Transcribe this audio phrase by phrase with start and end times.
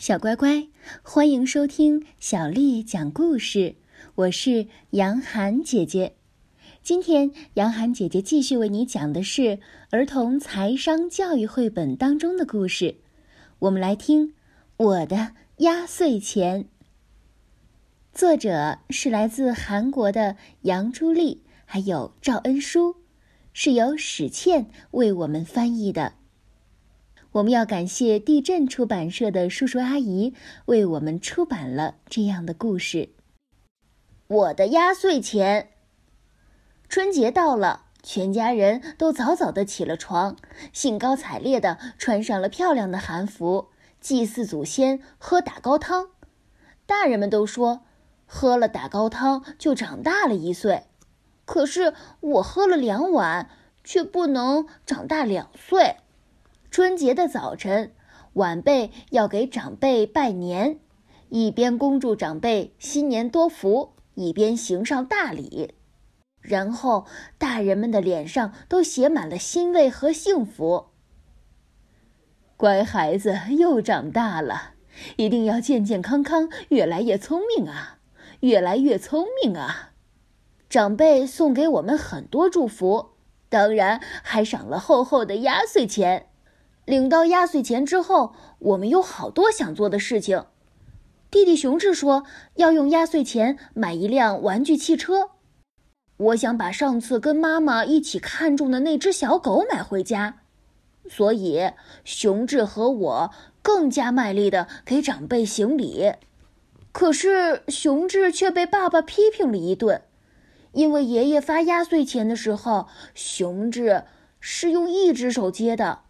[0.00, 0.66] 小乖乖，
[1.02, 3.74] 欢迎收听小丽讲故事。
[4.14, 6.14] 我是杨涵姐姐。
[6.82, 9.58] 今天，杨涵姐姐继续为你讲的是
[9.90, 12.96] 儿童财商教育绘本当中的故事。
[13.58, 14.28] 我们来听
[14.78, 16.64] 《我的压岁钱》。
[18.14, 22.96] 作者是来自韩国的杨朱丽，还有赵恩书，
[23.52, 26.14] 是由史倩为我们翻译的。
[27.32, 30.34] 我们要感谢地震出版社的叔叔阿姨
[30.66, 33.10] 为我们出版了这样的故事。
[34.26, 35.70] 我的压岁钱。
[36.88, 40.36] 春节到了，全家人都早早的起了床，
[40.72, 43.68] 兴高采烈的穿上了漂亮的韩服，
[44.00, 46.08] 祭祀祖先，喝打糕汤。
[46.84, 47.82] 大人们都说，
[48.26, 50.82] 喝了打糕汤就长大了一岁。
[51.44, 53.48] 可是我喝了两碗，
[53.84, 55.98] 却不能长大两岁。
[56.70, 57.92] 春节的早晨，
[58.34, 60.78] 晚辈要给长辈拜年，
[61.28, 65.74] 一边恭祝长辈新年多福，一边行上大礼，
[66.40, 67.06] 然后
[67.38, 70.90] 大人们的脸上都写满了欣慰和幸福。
[72.56, 74.74] 乖孩子又长大了，
[75.16, 77.98] 一定要健健康康，越来越聪明啊，
[78.40, 79.90] 越来越聪明啊！
[80.68, 83.10] 长辈送给我们很多祝福，
[83.48, 86.28] 当然还赏了厚厚的压岁钱。
[86.90, 90.44] 领到压岁钱之后，我们有好多想做的事情。
[91.30, 92.24] 弟弟熊志说
[92.56, 95.30] 要用压岁钱买一辆玩具汽车。
[96.16, 100.40] 我想把上次跟妈妈一起看中的那只小狗买回家，
[101.08, 101.70] 所以
[102.04, 103.30] 熊志和我
[103.62, 106.14] 更加卖力的给长辈行礼。
[106.90, 110.02] 可是熊志却被爸爸批评了一顿，
[110.72, 114.02] 因为爷爷发压岁钱的时候，熊志
[114.40, 116.00] 是用一只手接的。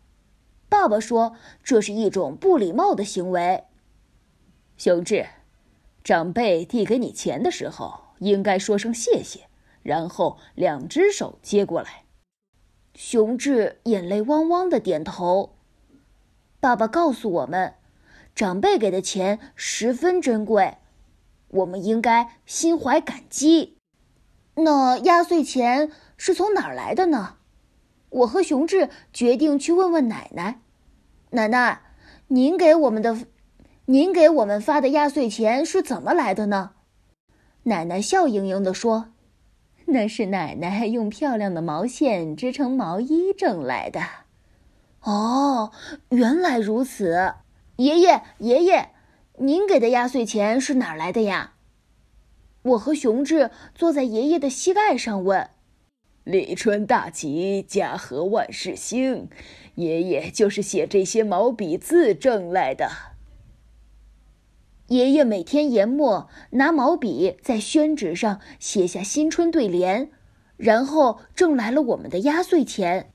[0.71, 3.65] 爸爸说：“这是一种不礼貌的行为。”
[4.79, 5.27] 熊志，
[6.03, 9.49] 长辈递给你钱的时候，应该说声谢谢，
[9.83, 12.05] 然后两只手接过来。
[12.95, 15.57] 熊志眼泪汪汪的点头。
[16.61, 17.75] 爸爸告诉我们，
[18.35, 20.79] 长辈给的钱十分珍贵，
[21.49, 23.77] 我们应该心怀感激。
[24.55, 27.37] 那压岁钱是从哪儿来的呢？
[28.11, 30.61] 我和熊志决定去问问奶奶。
[31.33, 31.81] 奶奶，
[32.27, 33.17] 您给我们的，
[33.85, 36.73] 您给我们发的压岁钱是怎么来的呢？
[37.65, 39.13] 奶奶笑盈盈地说
[39.87, 44.01] ：“那是奶奶用漂亮的毛线织成毛衣挣来的。”
[45.03, 45.71] 哦，
[46.09, 47.35] 原来如此。
[47.77, 48.91] 爷爷，爷爷，
[49.39, 51.53] 您给的压岁钱是哪儿来的呀？
[52.63, 55.49] 我和熊志坐在爷爷的膝盖上问。
[56.25, 59.29] 立春大吉，家和万事兴。
[59.77, 62.91] 爷爷就是写这些毛笔字挣来的。
[64.89, 70.11] 爷爷每天研墨，拿毛笔在宣纸上写下新春对联，
[70.57, 73.13] 然后挣来了我们的压岁钱。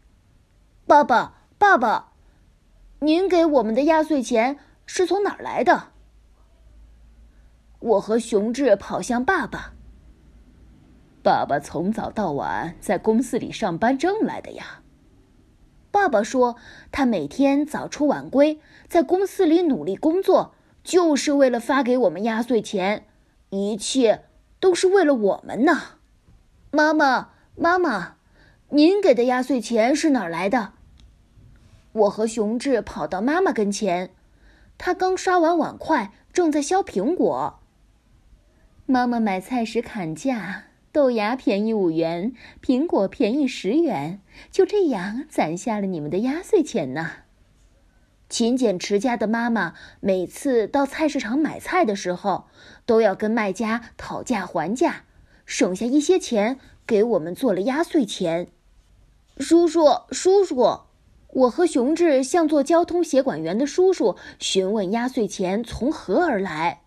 [0.87, 2.13] 爸爸，爸爸，
[2.99, 5.89] 您给我们的压岁钱是从哪儿来的？
[7.79, 9.74] 我和熊志跑向爸爸。
[11.25, 14.81] 爸爸从早到晚在公司里上班挣来的呀。
[15.89, 16.55] 爸爸说，
[16.91, 20.53] 他每天早出晚归，在公司里努力工作，
[20.83, 23.07] 就是为了发给我们压岁钱，
[23.49, 24.25] 一切
[24.59, 25.81] 都是为了我们呢。
[26.69, 28.17] 妈妈，妈妈，
[28.69, 30.73] 您给的压岁钱是哪儿来的？
[31.93, 34.11] 我和熊志跑到妈妈跟前，
[34.77, 37.61] 她刚刷完碗筷，正在削苹果。
[38.85, 40.65] 妈妈买菜时砍价。
[40.95, 42.31] 豆芽便宜五元，
[42.63, 47.11] 苹果便宜十元，就这样攒下了你们的压岁钱呢。
[48.29, 52.45] 勤俭持家的妈妈每次到菜市场买菜的时候，
[52.85, 55.03] 都要跟卖家讨价还价，
[55.45, 56.57] 省下一些钱
[56.87, 58.47] 给我们做了压岁钱。
[59.37, 60.79] 叔叔，叔叔，
[61.27, 66.83] 我和熊志向做交通协管员的叔叔询问压岁钱从何而来。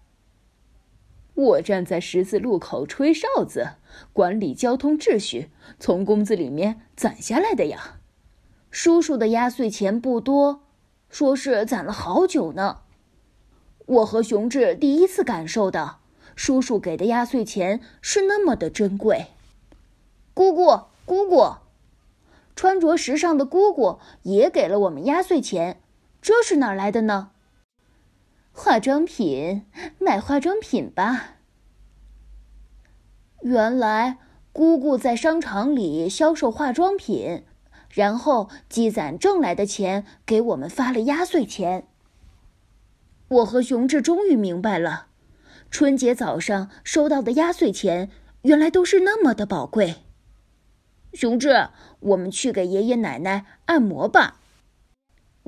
[1.38, 3.75] 我站在十字路口吹哨子，
[4.12, 8.00] 管理交通秩序，从工资里面攒下来的呀。
[8.73, 10.64] 叔叔的压岁钱不多，
[11.08, 12.79] 说是攒了好久呢。
[13.87, 16.00] 我和熊志第一次感受到，
[16.35, 19.26] 叔叔给的压岁钱是那么的珍贵。
[20.35, 21.55] 姑姑，姑姑，
[22.56, 25.81] 穿着时尚的姑姑也给了我们压岁钱，
[26.20, 27.31] 这是哪来的呢？
[28.61, 29.65] 化妆品，
[30.01, 31.37] 买化妆品吧。
[33.43, 34.19] 原来
[34.53, 37.45] 姑姑在商场里销售化妆品，
[37.89, 41.87] 然后积攒挣来的钱给我们发了压岁钱。
[43.29, 45.07] 我和熊志终于明白了，
[45.71, 48.11] 春节早上收到的压岁钱
[48.43, 49.99] 原来都是那么的宝贵。
[51.13, 51.69] 熊志，
[52.01, 54.38] 我们去给爷爷奶奶按摩吧。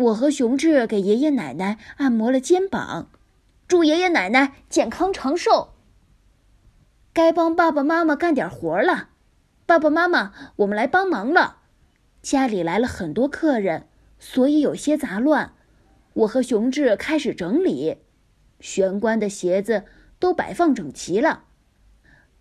[0.01, 3.11] 我和熊志给爷爷奶奶按摩了肩膀，
[3.69, 5.75] 祝爷爷奶奶健康长寿。
[7.13, 9.11] 该帮爸爸妈妈干点活了，
[9.67, 11.59] 爸爸妈妈，我们来帮忙了。
[12.23, 13.89] 家里来了很多客人，
[14.19, 15.53] 所以有些杂乱。
[16.15, 17.99] 我和熊志开始整理，
[18.59, 19.85] 玄关的鞋子
[20.19, 21.45] 都摆放整齐了。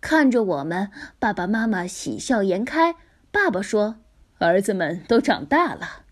[0.00, 2.96] 看着我们，爸爸妈妈喜笑颜开。
[3.30, 3.96] 爸爸说
[4.38, 6.04] ：“儿子们都长大了。”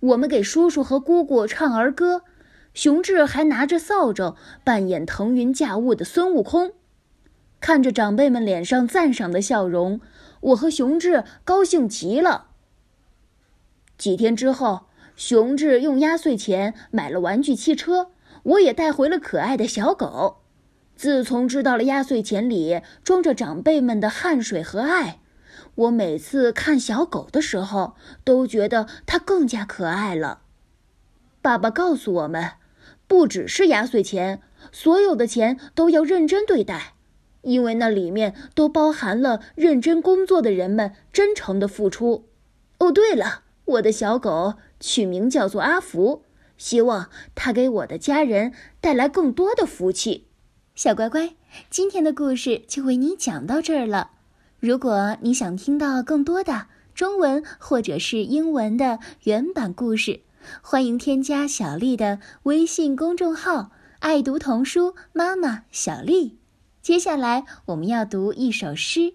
[0.00, 2.22] 我们给叔叔和姑姑唱儿歌，
[2.74, 6.72] 熊志还拿着扫帚扮演腾云驾雾的孙悟空。
[7.60, 10.00] 看着长辈们脸上赞赏的笑容，
[10.40, 12.48] 我和熊志高兴极了。
[13.96, 14.86] 几天之后。
[15.18, 18.10] 熊志用压岁钱买了玩具汽车，
[18.42, 20.42] 我也带回了可爱的小狗。
[20.94, 25.20] 自从知道了压岁钱里装着长辈们的汗水和爱，
[25.76, 27.94] 我每次看小狗的时候
[28.24, 30.40] 都觉得它更加可爱了。
[31.40, 32.52] 爸爸告诉我们，
[33.06, 34.42] 不只是压岁钱，
[34.72, 36.94] 所有的钱都要认真对待，
[37.42, 42.26] 因为那里面都包含了认真工作的人们真诚的付出。
[42.78, 44.54] 哦，对了，我的小狗。
[44.78, 46.22] 取名叫做阿福，
[46.58, 50.26] 希望它给我的家人带来更多的福气。
[50.74, 51.34] 小乖乖，
[51.70, 54.10] 今天的故事就为你讲到这儿了。
[54.58, 60.22] 如果你想听到更多的中文或者是英文的原版故事，
[60.62, 63.70] 欢迎添加小丽的微信公众号
[64.00, 66.38] “爱读童书妈妈小丽”。
[66.80, 69.14] 接下来我们要读一首诗。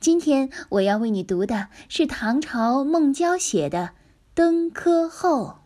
[0.00, 3.90] 今天我要为你读的是唐朝孟郊写的。
[4.34, 5.58] 登科后。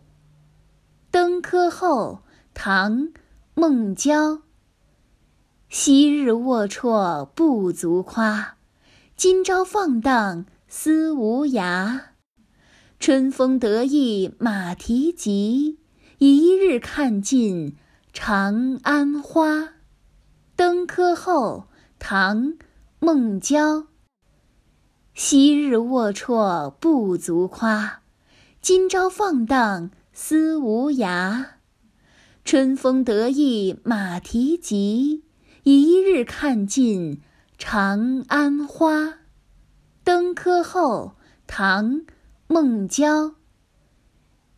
[1.11, 2.23] 登科后，
[2.53, 3.03] 唐·
[3.55, 4.43] 孟郊。
[5.69, 8.57] 昔日龌龊不足夸，
[9.17, 12.01] 今朝放荡思无涯。
[12.99, 15.79] 春风得意马蹄疾，
[16.19, 17.77] 一日看尽
[18.13, 19.75] 长安花。
[20.57, 21.69] 登科后，
[22.01, 22.49] 唐·
[22.99, 23.87] 孟郊。
[25.15, 28.03] 昔日龌龊不足夸。
[28.61, 31.51] 今朝放荡思无涯，
[32.45, 35.23] 春风得意马蹄疾，
[35.63, 37.21] 一日看尽
[37.67, 39.15] 长安花。
[40.05, 41.17] 登科后，
[41.47, 41.93] 唐·
[42.47, 43.37] 孟郊。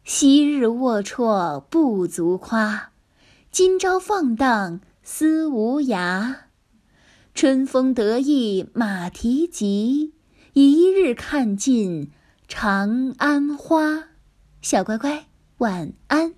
[0.03, 2.91] 昔日龌龊不足夸，
[3.53, 6.35] 今朝放荡思无涯。
[7.33, 10.13] 春风得意马蹄疾，
[10.55, 12.11] 一日看尽。
[12.49, 14.09] 长安花，
[14.61, 15.27] 小乖乖，
[15.59, 16.35] 晚安。